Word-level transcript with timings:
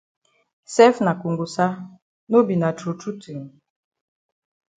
Sef 0.73 0.95
na 1.05 1.13
kongosa 1.19 1.65
no 2.29 2.39
be 2.47 2.55
na 2.61 2.69
true 2.77 2.95
true 2.99 3.15
tin? 3.21 3.39